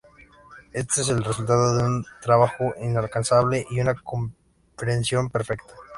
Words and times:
Este 0.73 1.01
es 1.01 1.09
el 1.09 1.23
resultado 1.23 1.77
de 1.77 1.83
un 1.83 2.03
trabajo 2.23 2.73
incansable 2.81 3.67
y 3.69 3.81
una 3.81 3.93
comprensión 3.93 5.29
perfecta". 5.29 5.73